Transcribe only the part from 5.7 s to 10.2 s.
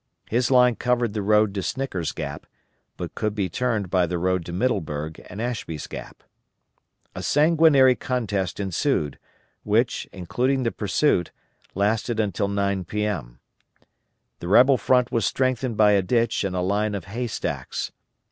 Gap. A sanguinary contest ensued, which,